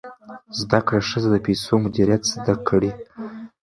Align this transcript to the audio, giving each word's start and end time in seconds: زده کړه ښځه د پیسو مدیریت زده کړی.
زده 0.59 0.79
کړه 0.87 1.01
ښځه 1.09 1.29
د 1.33 1.37
پیسو 1.45 1.73
مدیریت 1.83 2.23
زده 2.33 2.53
کړی. 2.67 2.91